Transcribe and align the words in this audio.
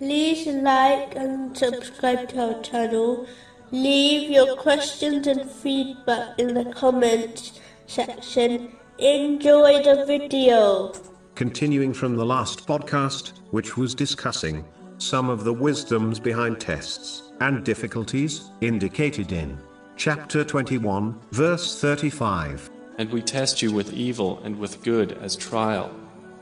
like 0.00 1.14
and 1.16 1.56
subscribe 1.56 2.28
to 2.30 2.54
our 2.54 2.62
channel. 2.62 3.26
Leave 3.70 4.30
your 4.30 4.56
questions 4.56 5.26
and 5.26 5.50
feedback 5.50 6.38
in 6.38 6.54
the 6.54 6.64
comments 6.72 7.60
section. 7.86 8.72
Enjoy 8.98 9.82
the 9.82 10.04
video. 10.06 10.92
Continuing 11.34 11.92
from 11.92 12.16
the 12.16 12.24
last 12.24 12.66
podcast, 12.66 13.32
which 13.50 13.76
was 13.76 13.94
discussing 13.94 14.64
some 14.98 15.28
of 15.28 15.44
the 15.44 15.52
wisdoms 15.52 16.20
behind 16.20 16.60
tests 16.60 17.32
and 17.40 17.64
difficulties 17.64 18.50
indicated 18.60 19.32
in 19.32 19.58
chapter 19.96 20.44
21, 20.44 21.20
verse 21.32 21.80
35. 21.80 22.70
And 22.98 23.10
we 23.10 23.22
test 23.22 23.60
you 23.60 23.72
with 23.72 23.92
evil 23.92 24.40
and 24.44 24.56
with 24.56 24.82
good 24.84 25.12
as 25.18 25.34
trial, 25.34 25.92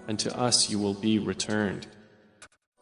and 0.08 0.18
to 0.18 0.38
us 0.38 0.68
you 0.68 0.78
will 0.78 0.94
be 0.94 1.18
returned. 1.18 1.86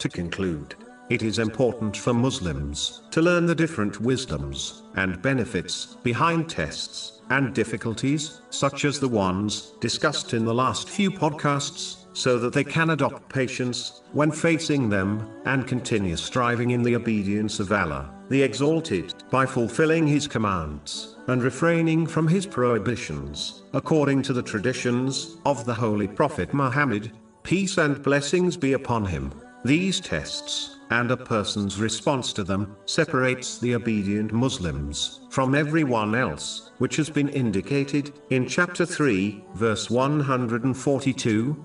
To 0.00 0.08
conclude, 0.08 0.76
it 1.10 1.22
is 1.22 1.38
important 1.38 1.94
for 1.94 2.14
Muslims 2.14 3.02
to 3.10 3.20
learn 3.20 3.44
the 3.44 3.54
different 3.54 4.00
wisdoms 4.00 4.82
and 4.96 5.20
benefits 5.20 5.98
behind 6.02 6.48
tests 6.48 7.20
and 7.28 7.54
difficulties, 7.54 8.40
such 8.48 8.86
as 8.86 8.98
the 8.98 9.08
ones 9.08 9.72
discussed 9.78 10.32
in 10.32 10.46
the 10.46 10.54
last 10.54 10.88
few 10.88 11.10
podcasts, 11.10 12.06
so 12.14 12.38
that 12.38 12.54
they 12.54 12.64
can 12.64 12.90
adopt 12.90 13.28
patience 13.28 14.00
when 14.12 14.32
facing 14.32 14.88
them 14.88 15.28
and 15.44 15.66
continue 15.66 16.16
striving 16.16 16.70
in 16.70 16.82
the 16.82 16.96
obedience 16.96 17.60
of 17.60 17.70
Allah, 17.70 18.10
the 18.30 18.42
Exalted, 18.42 19.12
by 19.30 19.44
fulfilling 19.44 20.06
His 20.06 20.26
commands 20.26 21.16
and 21.26 21.42
refraining 21.42 22.06
from 22.06 22.26
His 22.26 22.46
prohibitions, 22.46 23.64
according 23.74 24.22
to 24.22 24.32
the 24.32 24.42
traditions 24.42 25.36
of 25.44 25.66
the 25.66 25.74
Holy 25.74 26.08
Prophet 26.08 26.54
Muhammad, 26.54 27.12
peace 27.42 27.76
and 27.76 28.02
blessings 28.02 28.56
be 28.56 28.72
upon 28.72 29.04
him. 29.04 29.30
These 29.62 30.00
tests, 30.00 30.78
and 30.88 31.10
a 31.10 31.18
person's 31.18 31.78
response 31.78 32.32
to 32.32 32.42
them, 32.42 32.76
separates 32.86 33.58
the 33.58 33.74
obedient 33.74 34.32
Muslims 34.32 35.20
from 35.28 35.54
everyone 35.54 36.14
else, 36.14 36.70
which 36.78 36.96
has 36.96 37.10
been 37.10 37.28
indicated 37.28 38.14
in 38.30 38.48
chapter 38.48 38.86
3, 38.86 39.44
verse 39.54 39.90
142. 39.90 41.64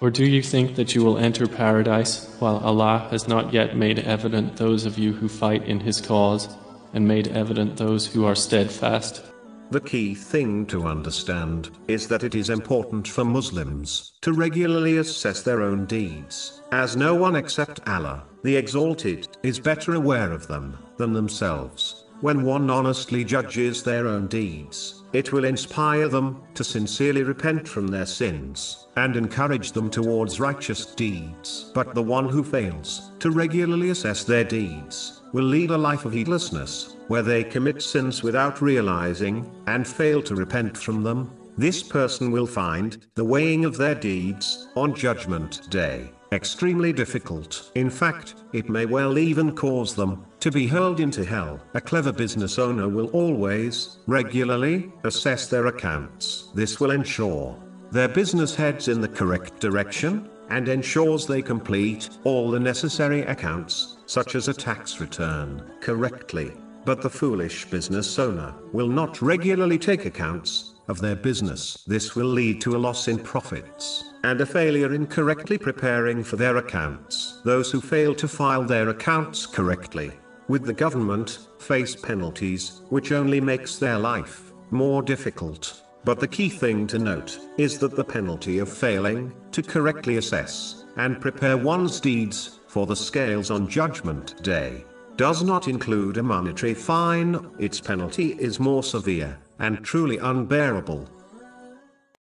Or 0.00 0.10
do 0.10 0.24
you 0.24 0.42
think 0.42 0.74
that 0.74 0.96
you 0.96 1.04
will 1.04 1.16
enter 1.16 1.46
paradise 1.46 2.28
while 2.40 2.56
Allah 2.58 3.06
has 3.12 3.28
not 3.28 3.52
yet 3.52 3.76
made 3.76 4.00
evident 4.00 4.56
those 4.56 4.84
of 4.84 4.98
you 4.98 5.12
who 5.12 5.28
fight 5.28 5.64
in 5.64 5.78
His 5.78 6.00
cause 6.00 6.48
and 6.92 7.06
made 7.06 7.28
evident 7.28 7.76
those 7.76 8.06
who 8.06 8.24
are 8.24 8.34
steadfast? 8.34 9.22
The 9.70 9.80
key 9.80 10.14
thing 10.14 10.64
to 10.66 10.86
understand 10.86 11.70
is 11.88 12.08
that 12.08 12.24
it 12.24 12.34
is 12.34 12.48
important 12.48 13.06
for 13.06 13.22
Muslims 13.22 14.14
to 14.22 14.32
regularly 14.32 14.96
assess 14.96 15.42
their 15.42 15.60
own 15.60 15.84
deeds, 15.84 16.62
as 16.72 16.96
no 16.96 17.14
one 17.14 17.36
except 17.36 17.86
Allah, 17.86 18.24
the 18.42 18.56
Exalted, 18.56 19.28
is 19.42 19.60
better 19.60 19.94
aware 19.94 20.32
of 20.32 20.46
them 20.46 20.78
than 20.96 21.12
themselves. 21.12 22.06
When 22.20 22.42
one 22.42 22.68
honestly 22.68 23.22
judges 23.22 23.84
their 23.84 24.08
own 24.08 24.26
deeds, 24.26 25.04
it 25.12 25.32
will 25.32 25.44
inspire 25.44 26.08
them 26.08 26.42
to 26.54 26.64
sincerely 26.64 27.22
repent 27.22 27.68
from 27.68 27.86
their 27.86 28.06
sins 28.06 28.88
and 28.96 29.14
encourage 29.16 29.70
them 29.70 29.88
towards 29.88 30.40
righteous 30.40 30.84
deeds. 30.84 31.70
But 31.74 31.94
the 31.94 32.02
one 32.02 32.28
who 32.28 32.42
fails 32.42 33.12
to 33.20 33.30
regularly 33.30 33.90
assess 33.90 34.24
their 34.24 34.42
deeds 34.42 35.22
will 35.32 35.44
lead 35.44 35.70
a 35.70 35.78
life 35.78 36.04
of 36.04 36.12
heedlessness, 36.12 36.96
where 37.06 37.22
they 37.22 37.44
commit 37.44 37.82
sins 37.82 38.24
without 38.24 38.60
realizing 38.60 39.48
and 39.68 39.86
fail 39.86 40.20
to 40.22 40.34
repent 40.34 40.76
from 40.76 41.04
them. 41.04 41.30
This 41.56 41.84
person 41.84 42.32
will 42.32 42.46
find 42.48 43.06
the 43.14 43.24
weighing 43.24 43.64
of 43.64 43.76
their 43.76 43.94
deeds 43.94 44.66
on 44.74 44.92
Judgment 44.92 45.70
Day 45.70 46.10
extremely 46.32 46.92
difficult. 46.92 47.70
In 47.74 47.90
fact, 47.90 48.34
it 48.52 48.68
may 48.68 48.86
well 48.86 49.18
even 49.18 49.54
cause 49.54 49.94
them 49.94 50.24
to 50.40 50.50
be 50.50 50.66
hurled 50.66 51.00
into 51.00 51.24
hell. 51.24 51.60
A 51.74 51.80
clever 51.80 52.12
business 52.12 52.58
owner 52.58 52.88
will 52.88 53.08
always, 53.08 53.98
regularly, 54.06 54.92
assess 55.04 55.48
their 55.48 55.66
accounts. 55.66 56.50
This 56.54 56.80
will 56.80 56.90
ensure 56.90 57.56
their 57.90 58.08
business 58.08 58.54
heads 58.54 58.88
in 58.88 59.00
the 59.00 59.08
correct 59.08 59.60
direction, 59.60 60.28
and 60.50 60.68
ensures 60.68 61.26
they 61.26 61.42
complete 61.42 62.10
all 62.24 62.50
the 62.50 62.60
necessary 62.60 63.22
accounts, 63.22 63.98
such 64.06 64.34
as 64.34 64.48
a 64.48 64.54
tax 64.54 65.00
return, 65.00 65.62
correctly. 65.80 66.52
But 66.84 67.02
the 67.02 67.10
foolish 67.10 67.66
business 67.66 68.18
owner 68.18 68.54
will 68.72 68.88
not 68.88 69.20
regularly 69.20 69.78
take 69.78 70.04
accounts 70.06 70.67
of 70.88 71.00
their 71.00 71.16
business. 71.16 71.84
This 71.86 72.16
will 72.16 72.26
lead 72.26 72.60
to 72.62 72.76
a 72.76 72.78
loss 72.78 73.08
in 73.08 73.18
profits 73.18 74.04
and 74.24 74.40
a 74.40 74.46
failure 74.46 74.94
in 74.94 75.06
correctly 75.06 75.58
preparing 75.58 76.24
for 76.24 76.36
their 76.36 76.56
accounts. 76.56 77.40
Those 77.44 77.70
who 77.70 77.80
fail 77.80 78.14
to 78.16 78.26
file 78.26 78.64
their 78.64 78.88
accounts 78.88 79.46
correctly 79.46 80.12
with 80.48 80.64
the 80.64 80.72
government 80.72 81.46
face 81.58 81.94
penalties, 81.94 82.82
which 82.88 83.12
only 83.12 83.40
makes 83.40 83.78
their 83.78 83.98
life 83.98 84.52
more 84.70 85.02
difficult. 85.02 85.82
But 86.04 86.20
the 86.20 86.28
key 86.28 86.48
thing 86.48 86.86
to 86.88 86.98
note 86.98 87.38
is 87.58 87.78
that 87.78 87.94
the 87.94 88.04
penalty 88.04 88.58
of 88.58 88.72
failing 88.72 89.34
to 89.52 89.62
correctly 89.62 90.16
assess 90.16 90.84
and 90.96 91.20
prepare 91.20 91.56
one's 91.56 92.00
deeds 92.00 92.60
for 92.66 92.86
the 92.86 92.96
scales 92.96 93.50
on 93.50 93.68
Judgment 93.68 94.42
Day 94.42 94.84
does 95.16 95.42
not 95.42 95.68
include 95.68 96.16
a 96.16 96.22
monetary 96.22 96.74
fine, 96.74 97.50
its 97.58 97.80
penalty 97.80 98.32
is 98.38 98.60
more 98.60 98.82
severe 98.82 99.36
and 99.58 99.84
truly 99.84 100.18
unbearable 100.18 101.08